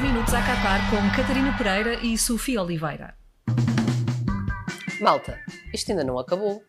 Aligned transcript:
minutos 0.00 0.32
a 0.32 0.40
Qatar 0.40 0.80
com 0.88 1.10
Catarina 1.14 1.54
Pereira 1.58 1.94
e 2.02 2.16
Sofia 2.16 2.62
Oliveira. 2.62 3.14
Malta, 5.00 5.38
isto 5.74 5.90
ainda 5.90 6.02
não 6.02 6.18
acabou. 6.18 6.62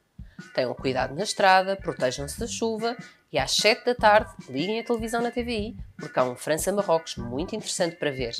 Tenham 0.53 0.73
cuidado 0.73 1.15
na 1.15 1.23
estrada, 1.23 1.77
protejam-se 1.77 2.37
da 2.37 2.45
chuva 2.45 2.97
e 3.31 3.39
às 3.39 3.55
7 3.55 3.85
da 3.85 3.95
tarde 3.95 4.31
liguem 4.49 4.79
a 4.79 4.83
televisão 4.83 5.21
na 5.21 5.31
TVI 5.31 5.77
porque 5.97 6.19
há 6.19 6.23
um 6.23 6.35
França-Marrocos 6.35 7.15
muito 7.15 7.55
interessante 7.55 7.95
para 7.95 8.11
ver. 8.11 8.35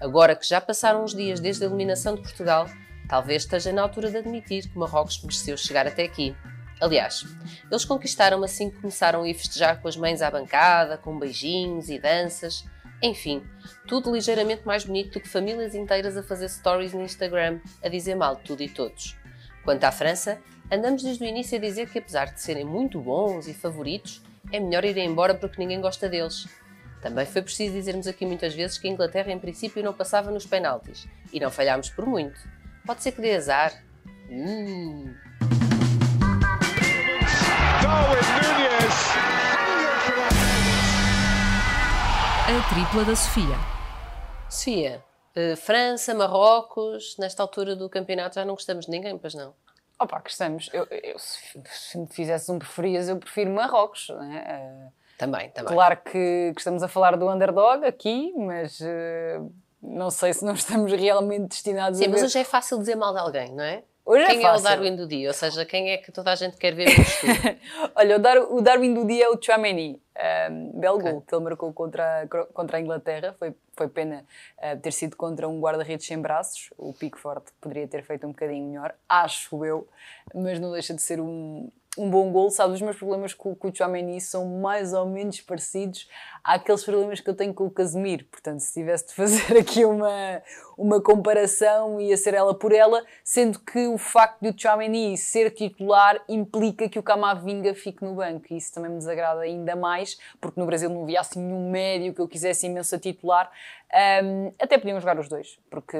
Agora 0.00 0.34
que 0.34 0.48
já 0.48 0.60
passaram 0.60 1.04
uns 1.04 1.14
dias 1.14 1.38
desde 1.38 1.62
a 1.62 1.66
eliminação 1.68 2.16
de 2.16 2.22
Portugal, 2.22 2.68
talvez 3.08 3.44
esteja 3.44 3.72
na 3.72 3.82
altura 3.82 4.10
de 4.10 4.16
admitir 4.16 4.68
que 4.68 4.76
Marrocos 4.76 5.22
mereceu 5.22 5.56
chegar 5.56 5.86
até 5.86 6.02
aqui. 6.02 6.34
Aliás, 6.80 7.24
eles 7.70 7.84
conquistaram-me 7.84 8.46
assim 8.46 8.68
que 8.68 8.80
começaram 8.80 9.22
a 9.22 9.28
ir 9.28 9.34
festejar 9.34 9.80
com 9.80 9.86
as 9.86 9.96
mães 9.96 10.22
à 10.22 10.30
bancada, 10.30 10.98
com 10.98 11.18
beijinhos 11.18 11.88
e 11.88 12.00
danças. 12.00 12.64
Enfim, 13.04 13.42
tudo 13.86 14.10
ligeiramente 14.10 14.62
mais 14.64 14.82
bonito 14.82 15.12
do 15.12 15.20
que 15.20 15.28
famílias 15.28 15.74
inteiras 15.74 16.16
a 16.16 16.22
fazer 16.22 16.48
stories 16.48 16.94
no 16.94 17.02
Instagram 17.02 17.60
a 17.82 17.88
dizer 17.90 18.14
mal 18.14 18.34
de 18.36 18.44
tudo 18.44 18.62
e 18.62 18.68
todos. 18.70 19.14
Quanto 19.62 19.84
à 19.84 19.92
França, 19.92 20.40
andamos 20.72 21.02
desde 21.02 21.22
o 21.22 21.26
início 21.26 21.58
a 21.58 21.60
dizer 21.60 21.90
que 21.90 21.98
apesar 21.98 22.32
de 22.32 22.40
serem 22.40 22.64
muito 22.64 22.98
bons 22.98 23.46
e 23.46 23.52
favoritos, 23.52 24.22
é 24.50 24.58
melhor 24.58 24.86
irem 24.86 25.06
embora 25.06 25.34
porque 25.34 25.60
ninguém 25.60 25.82
gosta 25.82 26.08
deles. 26.08 26.46
Também 27.02 27.26
foi 27.26 27.42
preciso 27.42 27.74
dizermos 27.74 28.06
aqui 28.06 28.24
muitas 28.24 28.54
vezes 28.54 28.78
que 28.78 28.88
a 28.88 28.90
Inglaterra 28.90 29.30
em 29.30 29.38
princípio 29.38 29.82
não 29.82 29.92
passava 29.92 30.30
nos 30.30 30.46
penaltis, 30.46 31.06
e 31.30 31.38
não 31.38 31.50
falhámos 31.50 31.90
por 31.90 32.06
muito. 32.06 32.40
Pode 32.86 33.02
ser 33.02 33.12
que 33.12 33.20
dê 33.20 33.36
azar. 33.36 33.84
Hum. 34.30 35.12
A 42.54 42.68
tripla 42.72 43.04
da 43.04 43.16
Sofia. 43.16 43.56
Sofia, 44.48 45.04
eh, 45.34 45.56
França, 45.56 46.14
Marrocos, 46.14 47.16
nesta 47.18 47.42
altura 47.42 47.74
do 47.74 47.90
campeonato 47.90 48.36
já 48.36 48.44
não 48.44 48.54
gostamos 48.54 48.84
de 48.84 48.92
ninguém, 48.92 49.18
pois 49.18 49.34
não? 49.34 49.52
Opa, 49.98 50.20
gostamos. 50.20 50.70
Eu, 50.72 50.86
eu, 50.88 51.18
se, 51.18 51.60
se 51.64 51.98
me 51.98 52.06
fizesse 52.06 52.52
um 52.52 52.60
preferias, 52.60 53.08
eu 53.08 53.16
prefiro 53.16 53.50
Marrocos. 53.50 54.08
Né? 54.08 54.44
Uh, 54.46 54.92
também, 55.18 55.50
também. 55.50 55.74
Claro 55.74 55.96
que, 55.96 56.52
que, 56.54 56.60
estamos 56.60 56.84
a 56.84 56.86
falar 56.86 57.16
do 57.16 57.28
underdog 57.28 57.84
aqui, 57.84 58.32
mas 58.36 58.78
uh, 58.78 59.52
não 59.82 60.08
sei 60.12 60.32
se 60.32 60.44
não 60.44 60.54
estamos 60.54 60.92
realmente 60.94 61.48
destinados 61.48 61.98
Sim, 61.98 62.04
a. 62.04 62.06
Sim, 62.06 62.12
mas 62.12 62.22
hoje 62.22 62.38
é 62.38 62.44
fácil 62.44 62.78
dizer 62.78 62.94
mal 62.94 63.12
de 63.12 63.18
alguém, 63.18 63.52
não 63.52 63.64
é? 63.64 63.82
Hoje 64.06 64.26
quem 64.26 64.44
é, 64.44 64.48
é, 64.48 64.52
o 64.52 64.60
Darwin 64.60 64.96
do 64.96 65.06
dia? 65.06 65.28
Ou 65.28 65.34
seja, 65.34 65.64
quem 65.64 65.90
é 65.90 65.96
que 65.96 66.12
toda 66.12 66.30
a 66.30 66.34
gente 66.34 66.58
quer 66.58 66.74
ver 66.74 66.86
no 66.86 67.04
Olha, 67.96 68.16
o, 68.16 68.18
Dar 68.18 68.38
o 68.38 68.60
Darwin 68.60 68.92
do 68.92 69.06
dia 69.06 69.24
é 69.24 69.28
o 69.30 69.40
Chouameni, 69.40 69.98
um, 70.50 70.78
belo 70.78 70.98
okay. 70.98 71.10
gol 71.10 71.20
que 71.22 71.34
ele 71.34 71.44
marcou 71.44 71.72
contra, 71.72 72.28
contra 72.52 72.76
a 72.76 72.80
Inglaterra. 72.80 73.34
Foi, 73.38 73.54
foi 73.74 73.88
pena 73.88 74.22
uh, 74.58 74.78
ter 74.78 74.92
sido 74.92 75.16
contra 75.16 75.48
um 75.48 75.58
guarda-redes 75.58 76.06
sem 76.06 76.20
braços. 76.20 76.68
O 76.76 76.92
Pickford 76.92 77.44
poderia 77.62 77.88
ter 77.88 78.02
feito 78.02 78.26
um 78.26 78.30
bocadinho 78.30 78.68
melhor, 78.68 78.94
acho 79.08 79.64
eu, 79.64 79.88
mas 80.34 80.60
não 80.60 80.72
deixa 80.72 80.92
de 80.92 81.00
ser 81.00 81.18
um, 81.18 81.70
um 81.96 82.10
bom 82.10 82.30
gol. 82.30 82.50
Sabe, 82.50 82.74
os 82.74 82.82
meus 82.82 82.96
problemas 82.96 83.32
com, 83.34 83.54
com 83.54 83.68
o 83.68 83.74
Chouameni 83.74 84.20
são 84.20 84.46
mais 84.60 84.92
ou 84.92 85.06
menos 85.06 85.40
parecidos 85.40 86.08
àqueles 86.42 86.84
problemas 86.84 87.20
que 87.20 87.30
eu 87.30 87.34
tenho 87.34 87.54
com 87.54 87.66
o 87.66 87.70
Casemiro. 87.70 88.24
Portanto, 88.26 88.60
se 88.60 88.72
tivesse 88.72 89.08
de 89.08 89.14
fazer 89.14 89.56
aqui 89.58 89.84
uma, 89.84 90.42
uma 90.76 91.00
comparação, 91.00 92.00
ia 92.00 92.16
ser 92.16 92.34
ela 92.34 92.54
por 92.54 92.72
ela, 92.72 93.04
sendo 93.22 93.58
que 93.60 93.86
o 93.86 93.96
facto 93.96 94.40
de 94.40 94.50
o 94.50 94.54
Chouameni 94.56 95.16
ser 95.16 95.50
titular 95.50 96.22
implica 96.28 96.88
que 96.88 96.98
o 96.98 97.02
Camavinga 97.02 97.74
fique 97.74 98.04
no 98.04 98.14
banco. 98.14 98.46
E 98.50 98.56
isso 98.56 98.74
também 98.74 98.90
me 98.90 98.98
desagrada 98.98 99.40
ainda 99.40 99.74
mais, 99.74 100.18
porque 100.40 100.60
no 100.60 100.66
Brasil 100.66 100.90
não 100.90 101.02
havia 101.02 101.20
assim 101.20 101.40
nenhum 101.40 101.70
médio 101.70 102.12
que 102.12 102.20
eu 102.20 102.28
quisesse 102.28 102.66
imenso 102.66 102.94
a 102.94 102.98
titular. 102.98 103.50
Um, 104.24 104.52
até 104.58 104.76
podiam 104.76 104.98
jogar 104.98 105.16
os 105.20 105.28
dois, 105.28 105.56
porque 105.70 105.96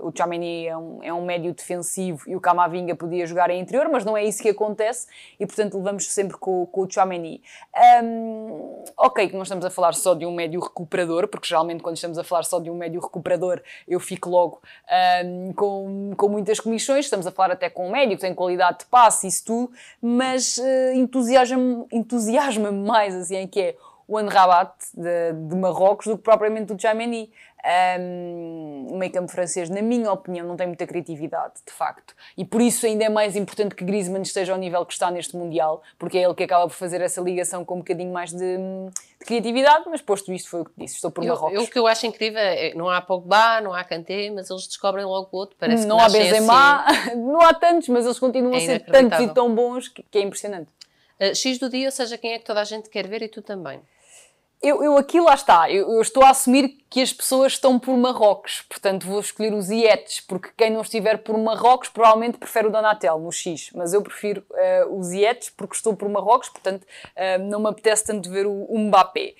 o 0.00 0.10
Chamini 0.16 0.66
é 0.66 0.76
um, 0.76 1.02
é 1.02 1.12
um 1.12 1.22
médio 1.22 1.52
defensivo 1.52 2.22
e 2.26 2.34
o 2.34 2.40
Camavinga 2.40 2.96
podia 2.96 3.26
jogar 3.26 3.50
em 3.50 3.60
interior, 3.60 3.90
mas 3.90 4.06
não 4.06 4.16
é 4.16 4.24
isso 4.24 4.42
que 4.42 4.48
acontece 4.48 5.06
e, 5.38 5.46
portanto, 5.46 5.76
levamos 5.76 6.10
sempre 6.12 6.36
com, 6.36 6.66
com 6.66 6.82
o 6.82 6.90
Chamini. 6.90 7.42
Um, 8.02 8.84
ok, 8.96 9.28
que 9.28 9.36
nós 9.36 9.46
estamos 9.46 9.64
a 9.64 9.70
falar 9.70 9.94
só 9.94 10.14
de 10.14 10.26
um 10.26 10.32
médio 10.32 10.60
recuperador, 10.60 11.28
porque 11.28 11.46
geralmente 11.46 11.82
quando 11.82 11.96
estamos 11.96 12.18
a 12.18 12.24
falar 12.24 12.44
só 12.44 12.58
de 12.58 12.70
um 12.70 12.76
médio 12.76 13.00
recuperador 13.00 13.60
eu 13.86 14.00
fico 14.00 14.28
logo 14.30 14.60
um, 15.24 15.52
com, 15.52 16.12
com 16.16 16.28
muitas 16.28 16.60
comissões, 16.60 17.06
estamos 17.06 17.26
a 17.26 17.30
falar 17.30 17.52
até 17.52 17.68
com 17.68 17.88
um 17.88 17.90
médio 17.90 18.16
que 18.16 18.22
tem 18.22 18.34
qualidade 18.34 18.80
de 18.80 18.86
passe, 18.86 19.26
isso 19.26 19.44
tudo, 19.44 19.72
mas 20.00 20.58
uh, 20.58 20.92
entusiasma-me 20.94 21.86
entusiasma 21.92 22.72
mais, 22.72 23.14
assim, 23.14 23.36
é 23.36 23.46
que 23.46 23.60
é 23.60 23.76
o 24.08 24.16
Anrabat 24.16 24.72
de, 24.94 25.32
de 25.48 25.56
Marrocos 25.56 26.06
do 26.06 26.16
que 26.16 26.22
propriamente 26.22 26.72
o 26.72 26.78
Jameni. 26.78 27.30
Um, 27.98 28.86
o 28.90 28.96
meio 28.96 29.10
campo 29.10 29.28
francês, 29.32 29.68
na 29.68 29.82
minha 29.82 30.12
opinião, 30.12 30.46
não 30.46 30.54
tem 30.54 30.68
muita 30.68 30.86
criatividade, 30.86 31.54
de 31.66 31.72
facto. 31.72 32.14
E 32.36 32.44
por 32.44 32.60
isso 32.60 32.86
ainda 32.86 33.04
é 33.04 33.08
mais 33.08 33.34
importante 33.34 33.74
que 33.74 33.84
Griezmann 33.84 34.22
esteja 34.22 34.52
ao 34.52 34.58
nível 34.58 34.86
que 34.86 34.92
está 34.92 35.10
neste 35.10 35.36
Mundial, 35.36 35.82
porque 35.98 36.16
é 36.16 36.22
ele 36.22 36.34
que 36.34 36.44
acaba 36.44 36.68
por 36.68 36.74
fazer 36.74 37.00
essa 37.00 37.20
ligação 37.20 37.64
com 37.64 37.74
um 37.74 37.78
bocadinho 37.78 38.12
mais 38.12 38.30
de, 38.30 38.56
de 38.56 39.26
criatividade, 39.26 39.84
mas 39.90 40.00
posto 40.00 40.32
isto 40.32 40.48
foi 40.48 40.60
o 40.60 40.64
que 40.64 40.70
disse, 40.76 40.94
estou 40.94 41.10
por 41.10 41.24
Marrocos. 41.24 41.54
Eu, 41.54 41.62
o 41.62 41.66
que 41.66 41.76
eu 41.76 41.88
acho 41.88 42.06
incrível 42.06 42.38
é, 42.38 42.72
não 42.74 42.88
há 42.88 43.00
Pogba, 43.00 43.60
não 43.60 43.74
há 43.74 43.82
Kanté, 43.82 44.30
mas 44.30 44.48
eles 44.48 44.68
descobrem 44.68 45.04
logo 45.04 45.28
o 45.32 45.36
outro, 45.36 45.56
parece 45.58 45.86
não 45.86 45.96
que 45.96 46.02
há 46.04 46.08
Benzema, 46.08 46.84
assim. 46.84 47.16
não 47.18 47.40
há 47.40 47.52
tantos, 47.52 47.88
mas 47.88 48.04
eles 48.04 48.18
continuam 48.20 48.54
é 48.54 48.58
a 48.58 48.60
ser 48.60 48.80
tantos 48.84 49.18
e 49.18 49.34
tão 49.34 49.52
bons 49.52 49.88
que, 49.88 50.04
que 50.04 50.18
é 50.18 50.22
impressionante. 50.22 50.70
Uh, 51.20 51.34
X 51.34 51.58
do 51.58 51.68
dia, 51.68 51.86
ou 51.86 51.92
seja, 51.92 52.16
quem 52.16 52.32
é 52.34 52.38
que 52.38 52.44
toda 52.44 52.60
a 52.60 52.64
gente 52.64 52.88
quer 52.88 53.08
ver 53.08 53.22
e 53.22 53.28
tu 53.28 53.42
também. 53.42 53.80
Eu, 54.62 54.82
eu 54.82 54.96
aqui 54.96 55.20
lá 55.20 55.34
está, 55.34 55.70
eu, 55.70 55.92
eu, 55.92 56.00
estou 56.00 56.24
a 56.24 56.30
assumir 56.30 56.78
que 56.88 57.02
as 57.02 57.12
pessoas 57.12 57.52
estão 57.52 57.78
por 57.78 57.96
Marrocos, 57.96 58.62
portanto 58.68 59.06
vou 59.06 59.20
escolher 59.20 59.52
os 59.52 59.68
Ietes, 59.68 60.20
porque 60.20 60.50
quem 60.56 60.70
não 60.70 60.80
estiver 60.80 61.18
por 61.18 61.36
Marrocos 61.36 61.90
provavelmente 61.90 62.38
prefere 62.38 62.66
o 62.66 62.70
Donatel 62.70 63.18
no 63.18 63.30
X, 63.30 63.70
mas 63.74 63.92
eu 63.92 64.02
prefiro 64.02 64.42
uh, 64.50 64.98
os 64.98 65.12
Ietes 65.12 65.50
porque 65.50 65.76
estou 65.76 65.94
por 65.94 66.08
Marrocos, 66.08 66.48
portanto 66.48 66.82
uh, 66.82 67.42
não 67.44 67.60
me 67.60 67.68
apetece 67.68 68.06
tanto 68.06 68.30
ver 68.30 68.46
o, 68.46 68.64
o 68.64 68.78
Mbappé. 68.78 69.34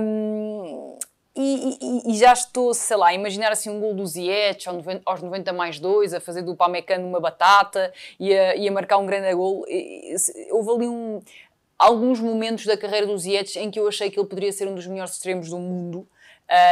Um, 0.00 0.98
e, 1.34 1.78
e, 1.80 2.12
e, 2.12 2.14
já 2.18 2.34
estou, 2.34 2.74
sei 2.74 2.96
lá, 2.96 3.08
a 3.08 3.14
imaginar 3.14 3.52
assim 3.52 3.70
um 3.70 3.80
gol 3.80 3.94
dos 3.94 4.10
Ziyech 4.10 4.68
aos 5.06 5.22
90 5.22 5.50
mais 5.54 5.80
2, 5.80 6.12
a 6.12 6.20
fazer 6.20 6.42
do 6.42 6.54
Pamecano 6.54 7.08
uma 7.08 7.20
batata 7.20 7.90
e 8.20 8.36
a, 8.36 8.54
e 8.54 8.68
a 8.68 8.72
marcar 8.72 8.98
um 8.98 9.06
grande 9.06 9.32
gol. 9.34 9.64
Houve 10.50 10.70
ali 10.72 10.88
um, 10.88 11.22
alguns 11.82 12.20
momentos 12.20 12.64
da 12.64 12.76
carreira 12.76 13.06
do 13.06 13.18
Ziyech 13.18 13.58
em 13.58 13.70
que 13.70 13.78
eu 13.78 13.88
achei 13.88 14.08
que 14.10 14.18
ele 14.18 14.28
poderia 14.28 14.52
ser 14.52 14.68
um 14.68 14.74
dos 14.74 14.86
melhores 14.86 15.14
extremos 15.14 15.50
do 15.50 15.58
mundo. 15.58 16.06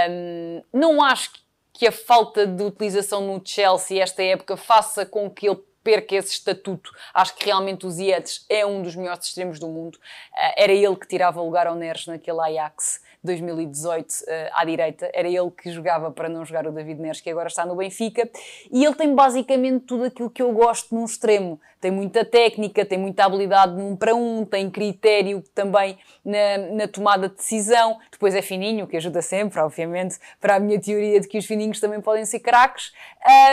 Um, 0.08 0.62
não 0.72 1.02
acho 1.02 1.32
que 1.72 1.86
a 1.86 1.92
falta 1.92 2.46
de 2.46 2.62
utilização 2.62 3.26
no 3.26 3.42
Chelsea 3.44 4.02
esta 4.02 4.22
época 4.22 4.56
faça 4.56 5.04
com 5.04 5.28
que 5.28 5.48
ele 5.48 5.58
perca 5.82 6.16
esse 6.16 6.32
estatuto. 6.32 6.90
Acho 7.14 7.34
que 7.36 7.46
realmente 7.46 7.86
o 7.86 7.90
Ziyech 7.90 8.42
é 8.48 8.64
um 8.64 8.82
dos 8.82 8.94
melhores 8.94 9.26
extremos 9.26 9.58
do 9.58 9.68
mundo. 9.68 9.96
Uh, 9.96 10.52
era 10.56 10.72
ele 10.72 10.96
que 10.96 11.06
tirava 11.06 11.40
lugar 11.42 11.66
ao 11.66 11.74
Neres 11.74 12.06
naquele 12.06 12.40
Ajax 12.40 13.00
2018 13.22 14.10
uh, 14.10 14.24
à 14.54 14.64
direita. 14.64 15.10
Era 15.12 15.28
ele 15.28 15.50
que 15.50 15.70
jogava 15.70 16.10
para 16.10 16.28
não 16.28 16.44
jogar 16.44 16.66
o 16.66 16.72
David 16.72 17.00
Neres, 17.00 17.20
que 17.20 17.30
agora 17.30 17.48
está 17.48 17.64
no 17.66 17.76
Benfica. 17.76 18.28
E 18.70 18.84
ele 18.84 18.94
tem 18.94 19.14
basicamente 19.14 19.84
tudo 19.84 20.04
aquilo 20.04 20.30
que 20.30 20.42
eu 20.42 20.52
gosto 20.52 20.94
num 20.94 21.04
extremo 21.04 21.60
tem 21.80 21.90
muita 21.90 22.24
técnica, 22.24 22.84
tem 22.84 22.98
muita 22.98 23.24
habilidade 23.24 23.72
num 23.72 23.96
para 23.96 24.14
um, 24.14 24.44
tem 24.44 24.68
critério 24.68 25.42
também 25.54 25.98
na, 26.22 26.58
na, 26.72 26.88
tomada 26.88 27.28
de 27.28 27.36
decisão. 27.36 27.98
Depois 28.12 28.34
é 28.34 28.42
fininho, 28.42 28.86
que 28.86 28.96
ajuda 28.98 29.22
sempre, 29.22 29.58
obviamente, 29.58 30.18
para 30.38 30.56
a 30.56 30.60
minha 30.60 30.78
teoria 30.78 31.18
de 31.18 31.26
que 31.26 31.38
os 31.38 31.46
fininhos 31.46 31.80
também 31.80 32.00
podem 32.00 32.24
ser 32.26 32.40
craques. 32.40 32.92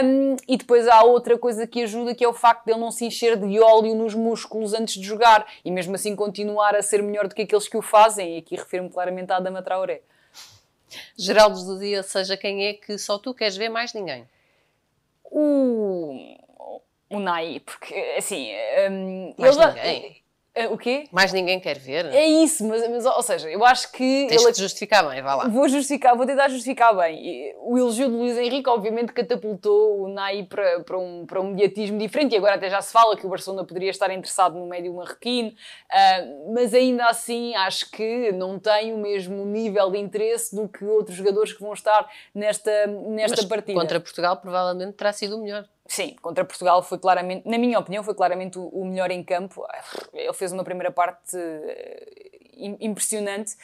Um, 0.04 0.36
e 0.48 0.58
depois 0.58 0.88
há 0.88 1.04
outra 1.04 1.38
coisa 1.38 1.66
que 1.66 1.84
ajuda, 1.84 2.14
que 2.18 2.26
é 2.26 2.28
o 2.28 2.34
facto 2.34 2.66
de 2.66 2.72
ele 2.72 2.80
não 2.80 2.92
se 2.92 3.06
encher 3.06 3.38
de 3.38 3.60
óleo 3.60 3.96
nos 3.96 4.14
músculos 4.14 4.74
antes 4.74 4.96
de 4.96 5.08
jogar 5.08 5.48
e 5.64 5.72
mesmo 5.72 5.96
assim 5.96 6.16
continuar 6.16 6.76
a 6.76 6.82
ser 6.82 7.02
melhor 7.02 7.28
do 7.28 7.36
que 7.36 7.44
aqueles 7.44 7.68
que 7.68 7.78
o 7.78 7.82
fazem. 7.82 8.36
E 8.36 8.38
aqui 8.40 8.56
refiro-me 8.56 8.90
claramente 8.90 9.32
à 9.32 9.40
Dama 9.40 9.62
Traoré. 9.62 10.02
Geraldo 11.18 11.64
do 11.64 11.80
dia, 11.80 12.02
seja 12.04 12.36
quem 12.36 12.66
é 12.66 12.74
que 12.74 12.98
só 12.98 13.18
tu 13.18 13.34
queres 13.34 13.56
ver 13.56 13.70
mais 13.70 13.94
ninguém. 13.94 14.28
Uh, 15.26 16.38
o 17.10 17.20
Nai, 17.20 17.62
porque 17.66 17.94
assim. 18.18 18.50
Um, 18.90 19.34
Mais 19.38 19.56
ele, 19.56 19.66
ninguém. 19.68 20.24
Uh, 20.58 20.74
o 20.74 20.78
quê? 20.78 21.06
Mais 21.12 21.32
ninguém 21.32 21.60
quer 21.60 21.78
ver. 21.78 22.06
É 22.08 22.26
isso, 22.26 22.66
mas, 22.68 22.88
mas 22.90 23.06
ou 23.06 23.22
seja, 23.22 23.50
eu 23.50 23.64
acho 23.64 23.92
que. 23.92 24.26
Tens 24.28 24.44
ele... 24.44 24.54
que 24.54 24.60
justificar 24.60 25.08
bem, 25.08 25.22
vá 25.22 25.36
lá. 25.36 25.48
Vou 25.48 25.70
justificar, 25.70 26.16
vou 26.16 26.26
tentar 26.26 26.48
justificar 26.50 26.96
bem. 26.96 27.54
O 27.62 27.78
elogio 27.78 28.10
de 28.10 28.16
Luís 28.16 28.38
Henrique, 28.38 28.68
obviamente, 28.70 29.14
catapultou 29.14 30.02
o 30.04 30.08
Nai 30.08 30.44
para, 30.44 30.80
para, 30.82 30.98
um, 30.98 31.26
para 31.26 31.42
um 31.42 31.52
mediatismo 31.52 31.98
diferente 31.98 32.34
e 32.34 32.38
agora 32.38 32.56
até 32.56 32.70
já 32.70 32.82
se 32.82 32.92
fala 32.92 33.16
que 33.16 33.26
o 33.26 33.30
Barcelona 33.30 33.64
poderia 33.66 33.92
estar 33.92 34.12
interessado 34.12 34.58
no 34.58 34.66
médio 34.68 34.94
marroquino, 34.94 35.50
uh, 35.50 36.54
mas 36.54 36.74
ainda 36.74 37.06
assim 37.06 37.54
acho 37.56 37.92
que 37.92 38.32
não 38.32 38.58
tem 38.58 38.94
o 38.94 38.98
mesmo 38.98 39.46
nível 39.46 39.92
de 39.92 40.00
interesse 40.00 40.56
do 40.56 40.68
que 40.68 40.84
outros 40.86 41.16
jogadores 41.16 41.54
que 41.54 41.62
vão 41.62 41.74
estar 41.74 42.10
nesta, 42.34 42.88
nesta 42.88 43.38
mas 43.38 43.46
partida. 43.46 43.80
Contra 43.80 44.00
Portugal, 44.00 44.38
provavelmente 44.38 44.94
terá 44.94 45.14
sido 45.14 45.38
o 45.38 45.42
melhor. 45.42 45.66
Sim, 45.88 46.16
contra 46.22 46.44
Portugal 46.44 46.84
foi 46.84 46.98
claramente, 46.98 47.48
na 47.48 47.58
minha 47.58 47.80
opinião, 47.80 48.04
foi 48.04 48.14
claramente 48.14 48.60
o, 48.60 48.84
melhor 48.86 49.10
em 49.10 49.24
campo. 49.24 49.66
Ele 50.14 50.34
fez 50.34 50.52
uma 50.52 50.64
primeira 50.64 50.92
parte 50.92 51.38
eh, 51.38 52.28
impressionante. 52.80 53.56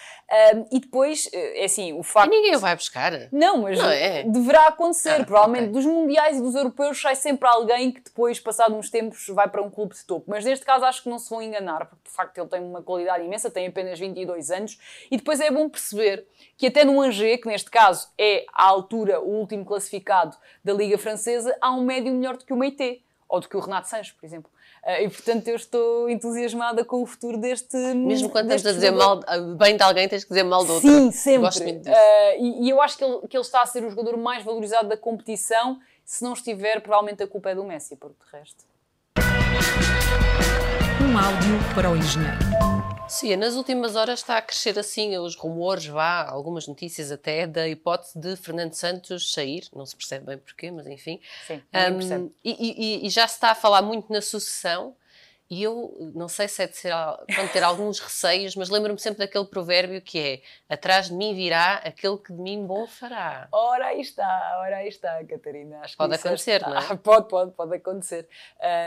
Um, 0.56 0.66
e 0.72 0.80
depois, 0.80 1.30
eh, 1.34 1.62
é 1.62 1.66
assim, 1.66 1.94
o 1.94 2.04
facto. 2.04 2.31
E 2.34 2.36
ninguém 2.36 2.56
o 2.56 2.60
vai 2.60 2.75
buscar. 2.75 3.12
Não, 3.31 3.63
mas 3.63 3.78
não 3.78 3.90
é. 3.90 4.24
deverá 4.24 4.68
acontecer. 4.68 5.22
Ah, 5.22 5.25
Provavelmente 5.25 5.69
okay. 5.69 5.74
dos 5.74 5.86
mundiais 5.86 6.38
e 6.38 6.42
dos 6.42 6.56
europeus 6.56 7.01
sai 7.01 7.16
sempre 7.16 7.48
alguém 7.48 7.92
que 7.92 8.01
depois, 8.01 8.40
passado 8.40 8.75
uns 8.75 8.90
tempos, 8.90 9.28
vai 9.28 9.48
para 9.48 9.62
um 9.62 9.69
clube 9.69 9.94
de 9.94 10.04
topo. 10.06 10.25
Mas 10.28 10.45
neste 10.45 10.66
caso 10.66 10.86
acho 10.86 11.04
que 11.04 11.10
não 11.10 11.19
se 11.19 11.30
vão 11.30 11.42
enganar, 11.42 11.86
porque 11.86 12.04
de 12.10 12.16
facto 12.16 12.38
ele 12.38 12.48
tem 12.48 12.62
uma 12.62 12.81
qualidade 12.81 13.24
imensa, 13.24 13.50
tem 13.51 13.68
apenas 13.68 14.00
22 14.00 14.51
anos. 14.51 14.80
E 15.12 15.18
depois 15.18 15.39
é 15.39 15.51
bom 15.51 15.69
perceber 15.69 16.25
que 16.57 16.68
até 16.68 16.84
no 16.84 17.01
Angers, 17.01 17.42
que 17.42 17.48
neste 17.48 17.69
caso 17.69 18.10
é 18.18 18.46
à 18.54 18.66
altura 18.66 19.19
o 19.19 19.30
último 19.39 19.66
classificado 19.66 20.38
da 20.63 20.74
Liga 20.74 20.98
Francesa, 20.98 21.56
há 21.62 21.72
um 21.72 21.84
médio 21.84 22.13
melhor 22.13 22.38
do 22.38 22.46
que 22.46 22.54
o 22.54 22.57
Meite 22.57 23.04
ou 23.28 23.39
do 23.39 23.50
que 23.50 23.57
o 23.57 23.60
Renato 23.60 23.88
Sanches, 23.88 24.13
por 24.13 24.25
exemplo. 24.25 24.53
Uh, 24.86 25.04
e 25.04 25.10
portanto 25.10 25.48
eu 25.48 25.56
estou 25.56 26.10
entusiasmada 26.10 26.84
com 26.84 27.02
o 27.02 27.06
futuro 27.06 27.38
deste. 27.38 27.78
Mesmo 27.78 28.30
quando 28.30 28.52
estás 28.52 28.66
a 28.66 28.72
dizer 28.74 28.92
mal, 28.92 29.22
bem 29.58 29.78
de 29.78 29.84
alguém, 29.84 30.10
tens 30.10 30.24
que 30.24 30.30
dizer 30.30 30.44
mal 30.44 30.66
do 30.66 30.74
outro. 30.74 30.90
Sim, 30.90 31.10
sempre. 31.12 31.40
Gosto 31.42 31.64
muito 31.64 31.84
disso. 31.84 31.92
Uh, 31.92 32.44
e, 32.44 32.66
e, 32.66 32.70
eu 32.70 32.82
acho 32.82 32.98
que 32.98 33.04
ele, 33.04 33.28
que 33.30 33.38
ele 33.38 33.44
está 33.44 33.62
a 33.62 33.66
ser 33.66 33.84
o 33.86 33.90
jogador 33.90 34.18
mais 34.18 34.44
valorizado 34.44 34.90
da 34.90 34.98
competição. 34.98 35.80
Se 36.04 36.22
não 36.22 36.34
estiver, 36.34 36.82
provavelmente 36.82 37.24
a 37.24 37.28
culpa 37.28 37.52
é 37.52 37.56
do 37.56 37.64
Messi, 37.64 37.96
porque 37.96 38.18
de 38.26 38.38
resto. 38.38 38.66
Um 41.02 41.18
áudio 41.18 41.76
para 41.76 41.90
o 41.90 41.96
engenheiro. 41.96 42.73
Sim, 43.08 43.36
nas 43.36 43.56
últimas 43.56 43.96
horas 43.96 44.20
está 44.20 44.38
a 44.38 44.42
crescer 44.42 44.80
assim 44.80 45.18
os 45.18 45.36
rumores, 45.36 45.86
vá, 45.86 46.28
algumas 46.28 46.68
notícias 46.68 47.12
até, 47.12 47.46
da 47.46 47.68
hipótese 47.68 48.18
de 48.18 48.36
Fernando 48.36 48.74
Santos 48.74 49.32
sair, 49.32 49.68
não 49.76 49.86
se 49.86 49.96
percebe 49.96 50.26
bem 50.26 50.38
porquê, 50.38 50.72
mas 50.72 50.88
enfim. 50.88 51.20
Sim, 51.46 51.62
um, 51.74 52.32
e, 52.44 53.02
e, 53.04 53.06
e, 53.06 53.10
já 53.10 53.28
se 53.28 53.36
está 53.36 53.52
a 53.52 53.56
falar 53.56 53.82
muito 53.82 54.12
na 54.12 54.22
sucessão. 54.22 54.96
E 55.50 55.62
eu 55.62 56.12
não 56.16 56.28
sei 56.28 56.48
se 56.48 56.64
é 56.64 56.68
de 56.68 56.76
ser, 56.76 56.94
ter 57.52 57.62
alguns 57.62 58.00
receios, 58.00 58.56
mas 58.56 58.70
lembro-me 58.70 58.98
sempre 58.98 59.20
daquele 59.20 59.46
provérbio 59.46 60.02
que 60.02 60.18
é 60.18 60.42
atrás 60.74 61.10
de 61.10 61.14
mim 61.14 61.36
virá 61.36 61.76
aquele 61.76 62.18
que 62.18 62.34
de 62.34 62.42
mim 62.42 62.66
bom 62.66 62.88
fará. 62.88 63.50
Ora 63.52 63.88
aí 63.88 64.02
está, 64.02 64.58
ora 64.60 64.78
aí 64.78 64.88
está, 64.88 65.24
Catarina. 65.26 65.82
Acho 65.82 65.96
pode 65.96 66.16
acontecer, 66.16 66.62
não 66.62 66.76
é? 66.76 66.96
Pode, 66.98 67.28
pode, 67.28 67.52
pode 67.52 67.76
acontecer. 67.76 68.28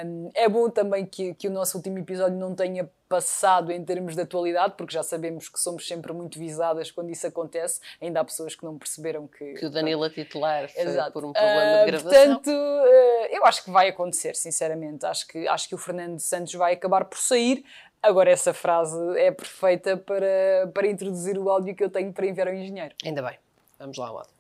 Um, 0.04 0.30
é 0.34 0.48
bom 0.48 0.68
também 0.68 1.06
que, 1.06 1.34
que 1.34 1.46
o 1.46 1.52
nosso 1.52 1.76
último 1.76 1.98
episódio 1.98 2.36
não 2.36 2.52
tenha 2.52 2.90
passado 3.08 3.70
em 3.72 3.84
termos 3.84 4.14
de 4.14 4.22
atualidade, 4.22 4.74
porque 4.76 4.92
já 4.92 5.02
sabemos 5.02 5.48
que 5.48 5.58
somos 5.58 5.86
sempre 5.86 6.12
muito 6.12 6.38
visadas 6.38 6.90
quando 6.90 7.10
isso 7.10 7.26
acontece. 7.26 7.80
Ainda 8.00 8.20
há 8.20 8.24
pessoas 8.24 8.54
que 8.54 8.64
não 8.64 8.76
perceberam 8.78 9.26
que. 9.26 9.54
Que 9.54 9.66
o 9.66 9.70
Danilo 9.70 10.04
a 10.04 10.10
titular 10.10 10.68
foi 10.68 10.82
Exato. 10.82 11.12
por 11.12 11.24
um 11.24 11.32
problema 11.32 11.78
de 11.80 11.86
gravação. 11.86 12.10
Portanto, 12.10 12.50
uh, 12.50 13.26
eu 13.30 13.44
acho 13.46 13.64
que 13.64 13.70
vai 13.70 13.88
acontecer, 13.88 14.34
sinceramente. 14.34 15.06
Acho 15.06 15.26
que, 15.28 15.46
acho 15.48 15.68
que 15.68 15.74
o 15.74 15.78
Fernando 15.78 16.18
Santos 16.20 16.54
vai 16.54 16.74
acabar 16.74 17.04
por 17.04 17.18
sair. 17.18 17.64
Agora, 18.02 18.30
essa 18.30 18.54
frase 18.54 18.96
é 19.18 19.30
perfeita 19.30 19.96
para, 19.96 20.70
para 20.72 20.86
introduzir 20.86 21.38
o 21.38 21.48
áudio 21.48 21.74
que 21.74 21.82
eu 21.82 21.90
tenho 21.90 22.12
para 22.12 22.26
enviar 22.26 22.48
ao 22.48 22.54
engenheiro. 22.54 22.94
Ainda 23.04 23.22
bem. 23.22 23.38
Vamos 23.78 23.96
lá 23.98 24.08
ao 24.08 24.35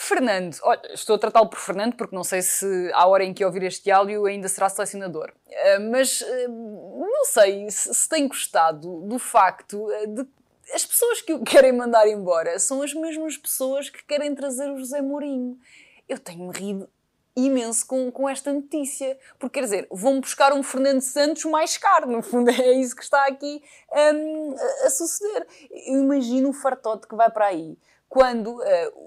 Fernando, 0.00 0.56
olha, 0.62 0.80
estou 0.94 1.16
a 1.16 1.18
tratá-lo 1.18 1.50
por 1.50 1.58
Fernando 1.58 1.94
porque 1.94 2.16
não 2.16 2.24
sei 2.24 2.40
se 2.40 2.90
à 2.94 3.06
hora 3.06 3.22
em 3.22 3.34
que 3.34 3.44
ouvir 3.44 3.64
este 3.64 3.90
áudio 3.90 4.24
ainda 4.24 4.48
será 4.48 4.66
selecionador. 4.70 5.30
Uh, 5.46 5.90
mas 5.90 6.22
uh, 6.22 6.48
não 6.48 7.26
sei 7.26 7.70
se, 7.70 8.08
tem 8.08 8.26
gostado 8.26 9.02
do 9.02 9.18
facto 9.18 9.74
uh, 9.74 10.06
de 10.06 10.26
as 10.72 10.86
pessoas 10.86 11.20
que 11.20 11.34
o 11.34 11.40
querem 11.44 11.72
mandar 11.72 12.08
embora 12.08 12.58
são 12.58 12.80
as 12.80 12.94
mesmas 12.94 13.36
pessoas 13.36 13.90
que 13.90 14.02
querem 14.04 14.34
trazer 14.34 14.70
o 14.70 14.78
José 14.78 15.02
Mourinho. 15.02 15.58
Eu 16.08 16.18
tenho-me 16.18 16.52
rido 16.56 16.88
imenso 17.36 17.86
com, 17.86 18.10
com 18.10 18.26
esta 18.26 18.54
notícia. 18.54 19.18
Porque, 19.38 19.60
quer 19.60 19.66
dizer, 19.66 19.86
vão 19.90 20.18
buscar 20.18 20.54
um 20.54 20.62
Fernando 20.62 21.02
Santos 21.02 21.44
mais 21.44 21.76
caro. 21.76 22.10
No 22.10 22.22
fundo, 22.22 22.48
é 22.50 22.72
isso 22.72 22.96
que 22.96 23.02
está 23.02 23.26
aqui 23.26 23.62
um, 24.14 24.56
a, 24.58 24.86
a, 24.86 24.90
suceder. 24.90 25.46
Eu 25.70 26.00
imagino 26.00 26.48
o 26.48 26.54
fartote 26.54 27.06
que 27.06 27.14
vai 27.14 27.30
para 27.30 27.48
aí 27.48 27.76
quando 28.10 28.56
uh, 28.56 28.60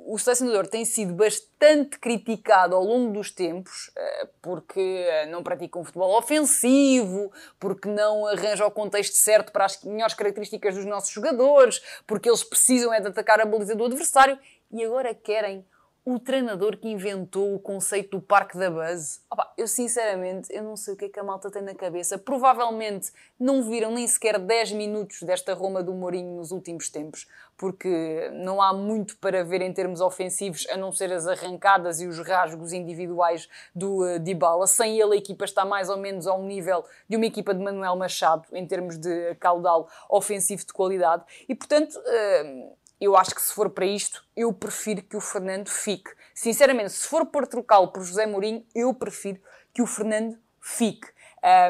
o 0.07 0.17
selecionador 0.17 0.65
tem 0.65 0.85
sido 0.85 1.13
bastante 1.13 1.99
criticado 1.99 2.73
ao 2.73 2.81
longo 2.81 3.11
dos 3.11 3.31
tempos, 3.31 3.89
uh, 3.89 4.29
porque 4.41 4.79
uh, 4.79 5.29
não 5.29 5.43
pratica 5.43 5.77
um 5.77 5.83
futebol 5.83 6.17
ofensivo, 6.17 7.29
porque 7.59 7.89
não 7.89 8.25
arranja 8.25 8.65
o 8.65 8.71
contexto 8.71 9.15
certo 9.15 9.51
para 9.51 9.65
as 9.65 9.83
melhores 9.83 10.13
características 10.13 10.75
dos 10.75 10.85
nossos 10.85 11.11
jogadores, 11.11 11.83
porque 12.07 12.29
eles 12.29 12.45
precisam 12.45 12.93
é 12.93 13.01
de 13.01 13.09
atacar 13.09 13.41
a 13.41 13.45
baliza 13.45 13.75
do 13.75 13.83
adversário, 13.83 14.39
e 14.71 14.81
agora 14.81 15.13
querem 15.13 15.67
o 16.05 16.19
treinador 16.19 16.77
que 16.77 16.89
inventou 16.89 17.55
o 17.55 17.59
conceito 17.59 18.17
do 18.17 18.21
Parque 18.21 18.57
da 18.57 18.69
Buzz. 18.69 19.21
Opa, 19.31 19.53
eu 19.57 19.67
sinceramente, 19.67 20.53
eu 20.53 20.61
não 20.61 20.75
sei 20.75 20.93
o 20.93 20.97
que 20.97 21.05
é 21.05 21.09
que 21.09 21.19
a 21.19 21.23
malta 21.23 21.49
tem 21.49 21.61
na 21.61 21.73
cabeça. 21.73 22.17
Provavelmente 22.17 23.11
não 23.39 23.63
viram 23.63 23.91
nem 23.91 24.05
sequer 24.05 24.37
10 24.37 24.73
minutos 24.73 25.23
desta 25.23 25.53
Roma 25.53 25.81
do 25.81 25.93
Mourinho 25.93 26.35
nos 26.35 26.51
últimos 26.51 26.89
tempos, 26.89 27.25
porque 27.55 28.29
não 28.33 28.61
há 28.61 28.73
muito 28.73 29.15
para 29.17 29.45
ver 29.45 29.61
em 29.61 29.71
termos 29.71 30.01
ofensivos, 30.01 30.67
a 30.69 30.75
não 30.75 30.91
ser 30.91 31.11
as 31.13 31.25
arrancadas 31.25 32.01
e 32.01 32.07
os 32.07 32.19
rasgos 32.19 32.73
individuais 32.73 33.47
do 33.73 34.03
uh, 34.03 34.19
Dybala. 34.19 34.67
Sem 34.67 34.99
ele, 34.99 35.13
a 35.13 35.17
equipa 35.17 35.45
está 35.45 35.63
mais 35.63 35.87
ou 35.87 35.97
menos 35.97 36.27
ao 36.27 36.41
nível 36.43 36.83
de 37.07 37.15
uma 37.15 37.25
equipa 37.25 37.53
de 37.53 37.63
Manuel 37.63 37.95
Machado, 37.95 38.45
em 38.51 38.67
termos 38.67 38.97
de 38.97 39.35
caudal 39.35 39.87
ofensivo 40.09 40.65
de 40.65 40.73
qualidade. 40.73 41.23
E, 41.47 41.55
portanto... 41.55 41.95
Uh, 41.95 42.82
eu 43.03 43.17
acho 43.17 43.35
que 43.35 43.41
se 43.41 43.53
for 43.53 43.69
para 43.69 43.85
isto, 43.85 44.23
eu 44.35 44.53
prefiro 44.53 45.01
que 45.01 45.17
o 45.17 45.21
Fernando 45.21 45.69
fique. 45.69 46.09
Sinceramente, 46.33 46.91
se 46.91 47.07
for 47.07 47.25
para 47.25 47.45
trocá-lo 47.45 47.89
por 47.89 48.03
José 48.03 48.25
Mourinho, 48.25 48.65
eu 48.73 48.93
prefiro 48.93 49.39
que 49.73 49.81
o 49.81 49.85
Fernando 49.85 50.37
fique. 50.61 51.07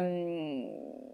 Um, 0.02 1.14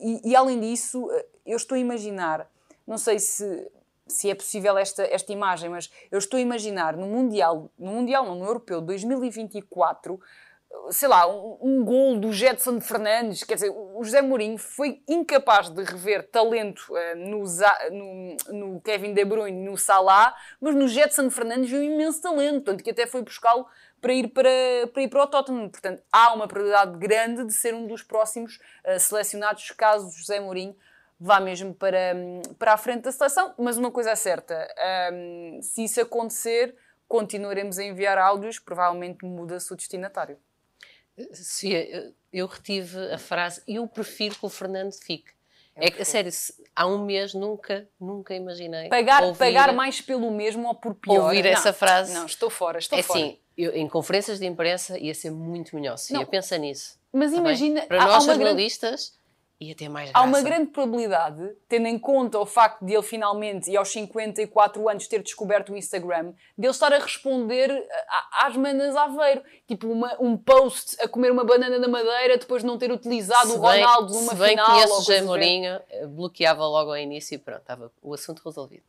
e, 0.00 0.30
e, 0.30 0.36
além 0.36 0.60
disso, 0.60 1.08
eu 1.44 1.56
estou 1.56 1.74
a 1.74 1.78
imaginar, 1.78 2.48
não 2.86 2.96
sei 2.96 3.18
se, 3.18 3.68
se 4.06 4.30
é 4.30 4.34
possível 4.34 4.78
esta, 4.78 5.02
esta 5.02 5.32
imagem, 5.32 5.70
mas 5.70 5.90
eu 6.10 6.18
estou 6.18 6.38
a 6.38 6.40
imaginar 6.40 6.96
no 6.96 7.06
Mundial, 7.06 7.68
no 7.76 7.90
Mundial 7.92 8.24
não, 8.24 8.36
no 8.36 8.44
Europeu 8.44 8.80
2024, 8.80 10.20
sei 10.90 11.08
lá, 11.08 11.26
um, 11.26 11.58
um 11.60 11.84
gol 11.84 12.18
do 12.18 12.32
Jetson 12.32 12.80
Fernandes. 12.80 13.44
Quer 13.44 13.54
dizer, 13.54 13.70
o 13.70 14.02
José 14.02 14.22
Mourinho 14.22 14.58
foi 14.58 15.02
incapaz 15.08 15.68
de 15.70 15.82
rever 15.82 16.28
talento 16.28 16.86
uh, 16.90 17.16
no, 17.16 17.44
no, 17.90 18.36
no, 18.52 18.80
Kevin 18.80 19.12
De 19.12 19.24
Bruyne, 19.24 19.64
no 19.64 19.76
Salah, 19.76 20.34
mas 20.60 20.74
no 20.74 20.88
Jetson 20.88 21.30
Fernandes 21.30 21.70
viu 21.70 21.82
imenso 21.82 22.22
talento, 22.22 22.64
tanto 22.64 22.82
que 22.82 22.90
até 22.90 23.06
foi 23.06 23.22
buscá-lo 23.22 23.66
para 24.00 24.12
ir 24.12 24.28
para, 24.28 24.50
para 24.92 25.02
ir 25.02 25.08
para 25.08 25.22
o 25.22 25.26
Tottenham. 25.26 25.68
Portanto, 25.68 26.02
há 26.12 26.32
uma 26.32 26.46
probabilidade 26.46 26.98
grande 26.98 27.44
de 27.44 27.52
ser 27.52 27.74
um 27.74 27.86
dos 27.86 28.02
próximos 28.02 28.58
uh, 28.86 28.98
selecionados 28.98 29.70
caso 29.72 30.10
José 30.10 30.40
Mourinho 30.40 30.76
vá 31.20 31.40
mesmo 31.40 31.74
para, 31.74 32.14
para 32.58 32.74
a 32.74 32.76
frente 32.76 33.02
da 33.02 33.12
seleção. 33.12 33.54
Mas 33.58 33.76
uma 33.76 33.90
coisa 33.90 34.10
é 34.10 34.14
certa, 34.14 34.54
um, 34.54 35.56
ehm, 35.56 35.62
se 35.62 35.84
isso 35.84 36.00
acontecer, 36.00 36.76
continuaremos 37.08 37.78
a 37.78 37.84
enviar 37.84 38.18
áudios, 38.18 38.58
provavelmente 38.58 39.24
muda-se 39.24 39.72
o 39.72 39.76
destinatário. 39.76 40.38
Sofia, 41.32 42.12
eu 42.32 42.46
retive 42.46 43.12
a 43.12 43.18
frase 43.18 43.62
eu 43.66 43.86
prefiro 43.86 44.34
que 44.34 44.46
o 44.46 44.48
Fernando 44.48 44.92
fique. 44.92 45.32
É, 45.80 46.00
é 46.00 46.04
sério, 46.04 46.30
há 46.74 46.86
um 46.86 47.04
mês 47.04 47.34
nunca, 47.34 47.88
nunca 48.00 48.34
imaginei. 48.34 48.88
Pagar, 48.88 49.22
ouvir, 49.22 49.38
pagar 49.38 49.72
mais 49.72 50.00
pelo 50.00 50.30
mesmo 50.30 50.66
ou 50.66 50.74
por 50.74 50.94
pior. 50.94 51.26
Ouvir 51.26 51.44
não, 51.44 51.50
essa 51.50 51.72
frase. 51.72 52.12
Não, 52.12 52.26
estou 52.26 52.50
fora, 52.50 52.78
estou 52.78 52.98
é 52.98 53.02
fora. 53.02 53.20
Assim, 53.20 53.38
eu, 53.56 53.74
em 53.76 53.88
conferências 53.88 54.40
de 54.40 54.46
imprensa 54.46 54.98
ia 54.98 55.14
ser 55.14 55.30
muito 55.30 55.76
melhor. 55.76 55.96
Sofia, 55.96 56.26
pensa 56.26 56.58
nisso. 56.58 56.98
Mas 57.12 57.30
tá 57.30 57.38
imagina. 57.38 57.82
Para 57.82 58.06
nós, 58.06 58.24
jornalistas, 58.24 59.17
ia 59.60 59.74
ter 59.74 59.88
mais 59.88 60.10
graça. 60.10 60.24
Há 60.24 60.28
uma 60.28 60.40
grande 60.40 60.70
probabilidade, 60.70 61.50
tendo 61.68 61.86
em 61.86 61.98
conta 61.98 62.38
o 62.38 62.46
facto 62.46 62.84
de 62.84 62.94
ele 62.94 63.02
finalmente, 63.02 63.70
e 63.70 63.76
aos 63.76 63.88
54 63.90 64.88
anos, 64.88 65.08
ter 65.08 65.22
descoberto 65.22 65.72
o 65.72 65.76
Instagram, 65.76 66.32
de 66.56 66.66
ele 66.66 66.70
estar 66.70 66.92
a 66.92 66.98
responder 66.98 67.70
às 68.40 68.56
manas 68.56 68.94
Aveiro. 68.94 69.42
Tipo, 69.66 69.88
uma, 69.88 70.16
um 70.20 70.36
post 70.36 70.96
a 71.02 71.08
comer 71.08 71.32
uma 71.32 71.44
banana 71.44 71.78
na 71.78 71.88
madeira 71.88 72.38
depois 72.38 72.62
de 72.62 72.68
não 72.68 72.78
ter 72.78 72.92
utilizado 72.92 73.48
se 73.48 73.56
o 73.56 73.60
Ronaldo 73.60 74.14
numa 74.14 74.32
se 74.32 74.38
bem 74.38 74.50
final. 74.50 74.66
conheço 74.66 74.92
o 74.92 74.98
José 74.98 75.22
Mourinho, 75.22 75.80
eh, 75.90 76.06
bloqueava 76.06 76.64
logo 76.66 76.90
ao 76.90 76.96
início 76.96 77.34
e 77.34 77.38
pronto, 77.38 77.60
estava 77.60 77.92
o 78.00 78.14
assunto 78.14 78.42
resolvido. 78.44 78.84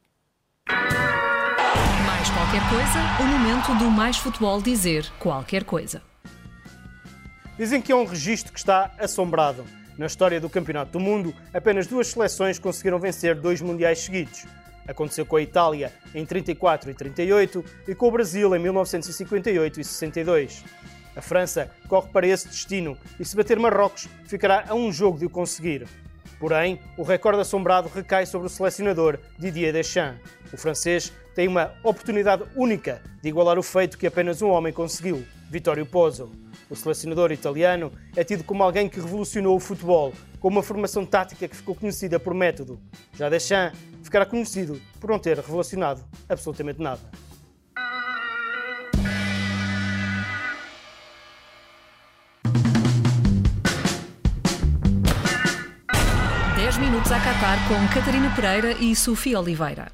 Mais 0.67 2.29
qualquer 2.29 2.61
coisa, 2.69 2.99
o 3.19 3.25
momento 3.25 3.83
do 3.83 3.89
Mais 3.89 4.17
Futebol 4.17 4.61
dizer 4.61 5.11
qualquer 5.19 5.63
coisa. 5.63 6.01
Dizem 7.57 7.81
que 7.81 7.91
é 7.91 7.95
um 7.95 8.05
registro 8.05 8.53
que 8.53 8.59
está 8.59 8.93
assombrado 8.97 9.65
na 9.99 10.05
história 10.05 10.39
do 10.39 10.49
Campeonato 10.49 10.93
do 10.93 10.99
Mundo, 10.99 11.35
apenas 11.53 11.85
duas 11.85 12.07
seleções 12.07 12.57
conseguiram 12.57 12.97
vencer 12.97 13.35
dois 13.35 13.59
mundiais 13.59 13.99
seguidos. 13.99 14.45
Aconteceu 14.87 15.25
com 15.25 15.35
a 15.35 15.41
Itália 15.41 15.91
em 16.15 16.25
34 16.25 16.89
e 16.89 16.93
38 16.93 17.65
e 17.85 17.93
com 17.93 18.07
o 18.07 18.11
Brasil 18.11 18.55
em 18.55 18.59
1958 18.59 19.81
e 19.81 19.83
62. 19.83 20.63
A 21.17 21.21
França 21.21 21.69
corre 21.89 22.07
para 22.13 22.25
esse 22.25 22.47
destino 22.47 22.97
e, 23.19 23.25
se 23.25 23.35
bater 23.35 23.59
Marrocos, 23.59 24.07
ficará 24.23 24.63
a 24.69 24.73
um 24.73 24.89
jogo 24.89 25.19
de 25.19 25.25
o 25.25 25.29
conseguir. 25.29 25.85
Porém, 26.39 26.79
o 26.95 27.03
recorde 27.03 27.41
assombrado 27.41 27.89
recai 27.93 28.25
sobre 28.25 28.47
o 28.47 28.49
selecionador 28.49 29.19
Didier 29.37 29.73
Deschamps. 29.73 30.21
O 30.53 30.55
francês 30.55 31.11
tem 31.35 31.45
uma 31.45 31.73
oportunidade 31.83 32.45
única 32.55 33.01
de 33.21 33.27
igualar 33.27 33.59
o 33.59 33.63
feito 33.63 33.97
que 33.97 34.07
apenas 34.07 34.41
um 34.41 34.47
homem 34.47 34.71
conseguiu, 34.71 35.25
Vittorio 35.49 35.85
Pozzo. 35.85 36.48
O 36.69 36.75
selecionador 36.75 37.31
italiano 37.31 37.91
é 38.15 38.23
tido 38.23 38.43
como 38.43 38.61
alguém 38.61 38.87
que 38.87 38.99
revolucionou 38.99 39.55
o 39.55 39.59
futebol, 39.59 40.13
com 40.39 40.49
uma 40.49 40.61
formação 40.61 41.03
tática 41.03 41.47
que 41.47 41.55
ficou 41.55 41.73
conhecida 41.73 42.19
por 42.19 42.33
método. 42.33 42.79
Já 43.17 43.27
Deschamps 43.27 43.79
ficará 44.03 44.25
conhecido 44.25 44.79
por 44.99 45.09
não 45.09 45.17
ter 45.17 45.37
revolucionado 45.37 46.03
absolutamente 46.29 46.79
nada. 46.79 47.01
Dez 56.55 56.77
minutos 56.77 57.11
a 57.11 57.19
Qatar 57.19 57.67
com 57.67 57.93
Catarina 57.93 58.29
Pereira 58.35 58.73
e 58.73 58.95
Sofia 58.95 59.39
Oliveira. 59.39 59.91